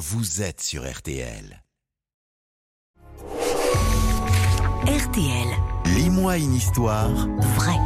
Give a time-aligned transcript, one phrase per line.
[0.00, 1.62] vous êtes sur RTL.
[4.86, 5.48] RTL,
[5.94, 7.76] Lis-moi une histoire vrai.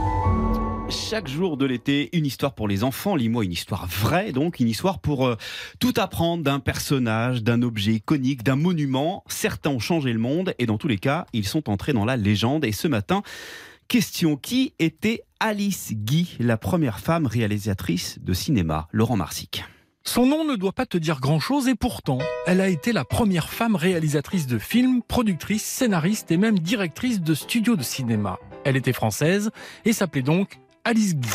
[0.88, 3.16] Chaque jour de l'été, une histoire pour les enfants.
[3.16, 5.34] Lis-moi une histoire vraie, donc une histoire pour euh,
[5.80, 9.24] tout apprendre d'un personnage, d'un objet iconique, d'un monument.
[9.26, 12.16] Certains ont changé le monde et dans tous les cas, ils sont entrés dans la
[12.16, 12.64] légende.
[12.64, 13.24] Et ce matin,
[13.88, 18.86] question qui était Alice Guy, la première femme réalisatrice de cinéma?
[18.92, 19.64] Laurent Marsic.
[20.06, 23.48] Son nom ne doit pas te dire grand-chose et pourtant, elle a été la première
[23.48, 28.38] femme réalisatrice de films, productrice, scénariste et même directrice de studio de cinéma.
[28.64, 29.50] Elle était française
[29.86, 31.30] et s'appelait donc Alice Guy.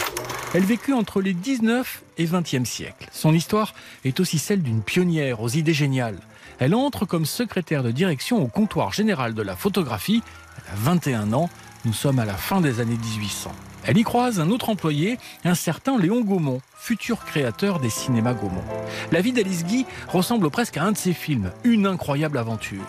[0.54, 3.10] Elle vécut entre les 19 et 20e siècles.
[3.12, 3.74] Son histoire
[4.06, 6.20] est aussi celle d'une pionnière aux idées géniales.
[6.60, 10.22] Elle entre comme secrétaire de direction au comptoir général de la photographie.
[10.58, 11.50] Elle a 21 ans.
[11.86, 13.52] Nous sommes à la fin des années 1800.
[13.86, 18.64] Elle y croise un autre employé, un certain Léon Gaumont, futur créateur des cinémas Gaumont.
[19.12, 22.84] La vie d'Alice Guy ressemble presque à un de ses films, Une incroyable aventure.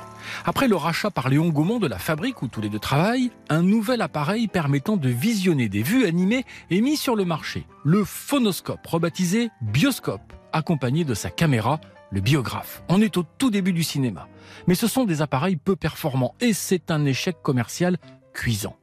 [0.44, 3.62] Après le rachat par Léon Gaumont de la fabrique où tous les deux travaillent, un
[3.62, 7.66] nouvel appareil permettant de visionner des vues animées est mis sur le marché.
[7.84, 11.80] Le phonoscope, rebaptisé bioscope, accompagné de sa caméra,
[12.10, 12.82] le biographe.
[12.88, 14.28] On est au tout début du cinéma.
[14.66, 17.98] Mais ce sont des appareils peu performants et c'est un échec commercial
[18.34, 18.76] cuisant.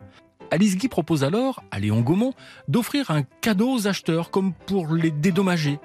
[0.52, 2.34] Alice Guy propose alors à Léon Gaumont
[2.68, 5.80] d'offrir un cadeau aux acheteurs comme pour les dédommager.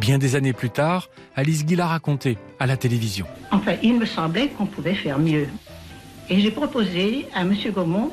[0.00, 3.26] Bien des années plus tard, Alice Guy l'a raconté à la télévision.
[3.52, 5.46] Enfin, il me semblait qu'on pouvait faire mieux.
[6.30, 7.54] Et j'ai proposé à M.
[7.74, 8.10] Gaumont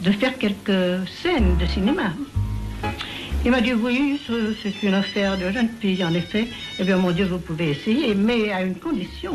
[0.00, 2.12] de faire quelques scènes de cinéma.
[3.44, 6.48] Il m'a dit oui, ce- c'est une affaire de jeune fille, en effet.
[6.78, 9.34] Eh bien, mon Dieu, vous pouvez essayer, mais à une condition.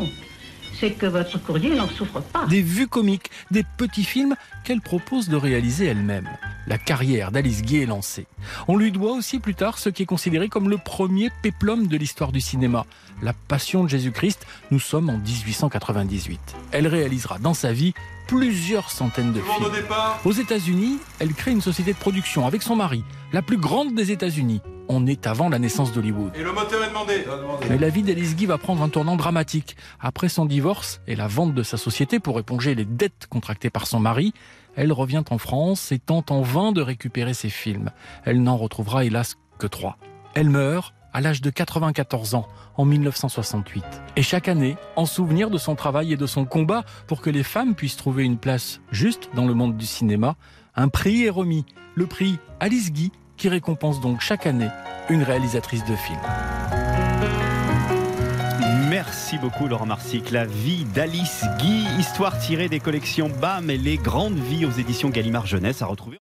[0.80, 2.46] C'est que votre courrier n'en souffre pas.
[2.46, 6.26] Des vues comiques, des petits films qu'elle propose de réaliser elle-même.
[6.66, 8.26] La carrière d'Alice Guy est lancée.
[8.66, 11.96] On lui doit aussi plus tard ce qui est considéré comme le premier péplum de
[11.98, 12.86] l'histoire du cinéma,
[13.20, 14.46] La Passion de Jésus-Christ.
[14.70, 16.40] Nous sommes en 1898.
[16.72, 17.92] Elle réalisera dans sa vie
[18.26, 19.84] plusieurs centaines de films.
[20.24, 23.04] Aux États-Unis, elle crée une société de production avec son mari,
[23.34, 24.62] la plus grande des États-Unis.
[24.92, 26.32] On est avant la naissance d'Hollywood.
[26.34, 27.24] Et le moteur est demandé.
[27.68, 29.76] Mais la vie d'Alice Guy va prendre un tournant dramatique.
[30.00, 33.86] Après son divorce et la vente de sa société pour éponger les dettes contractées par
[33.86, 34.34] son mari,
[34.74, 37.90] elle revient en France et tente en vain de récupérer ses films.
[38.24, 39.96] Elle n'en retrouvera hélas que trois.
[40.34, 43.84] Elle meurt à l'âge de 94 ans en 1968.
[44.16, 47.44] Et chaque année, en souvenir de son travail et de son combat pour que les
[47.44, 50.34] femmes puissent trouver une place juste dans le monde du cinéma,
[50.74, 51.64] un prix est remis,
[51.94, 54.68] le prix Alice Guy, qui récompense donc chaque année
[55.08, 56.18] une réalisatrice de film.
[58.90, 60.30] Merci beaucoup Laurent Marsic.
[60.30, 65.08] La vie d'Alice Guy, histoire tirée des collections BAM et les grandes vies aux éditions
[65.08, 66.18] Gallimard Jeunesse à retrouver.